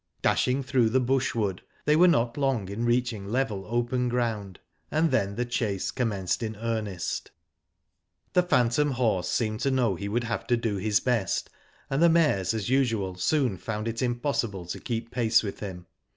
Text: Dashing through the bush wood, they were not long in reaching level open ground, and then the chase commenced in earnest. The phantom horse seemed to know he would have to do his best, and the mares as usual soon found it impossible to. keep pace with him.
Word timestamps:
Dashing 0.23 0.63
through 0.63 0.89
the 0.89 0.99
bush 0.99 1.35
wood, 1.35 1.61
they 1.85 1.95
were 1.95 2.07
not 2.07 2.35
long 2.35 2.69
in 2.69 2.85
reaching 2.85 3.27
level 3.29 3.65
open 3.67 4.09
ground, 4.09 4.57
and 4.89 5.11
then 5.11 5.35
the 5.35 5.45
chase 5.45 5.91
commenced 5.91 6.41
in 6.41 6.55
earnest. 6.55 7.29
The 8.33 8.41
phantom 8.41 8.89
horse 8.93 9.29
seemed 9.29 9.59
to 9.59 9.69
know 9.69 9.93
he 9.93 10.09
would 10.09 10.23
have 10.23 10.47
to 10.47 10.57
do 10.57 10.77
his 10.77 10.99
best, 11.01 11.51
and 11.87 12.01
the 12.01 12.09
mares 12.09 12.55
as 12.55 12.67
usual 12.67 13.13
soon 13.13 13.57
found 13.57 13.87
it 13.87 14.01
impossible 14.01 14.65
to. 14.69 14.79
keep 14.79 15.11
pace 15.11 15.43
with 15.43 15.59
him. 15.59 15.85